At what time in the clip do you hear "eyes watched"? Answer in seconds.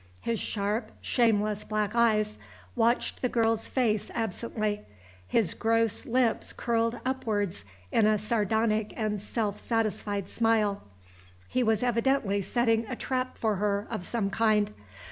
1.93-3.21